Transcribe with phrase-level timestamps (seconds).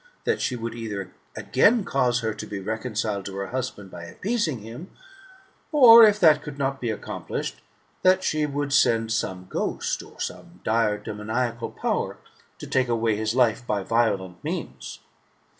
[0.23, 4.61] that she would either again cause her to be reconciled to her husband by appeasing
[4.61, 4.89] him;
[5.71, 7.61] or, if that could not be accomplished,
[8.01, 12.17] that she would send some ghost, or some dire demoniacal power,
[12.57, 15.01] to take away his life by violent means.